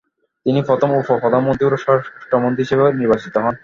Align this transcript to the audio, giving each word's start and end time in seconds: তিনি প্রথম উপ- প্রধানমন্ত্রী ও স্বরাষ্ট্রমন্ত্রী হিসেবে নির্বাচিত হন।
তিনি 0.45 0.59
প্রথম 0.67 0.89
উপ- 0.93 1.19
প্রধানমন্ত্রী 1.21 1.65
ও 1.67 1.81
স্বরাষ্ট্রমন্ত্রী 1.83 2.61
হিসেবে 2.63 2.97
নির্বাচিত 2.99 3.35
হন। 3.37 3.53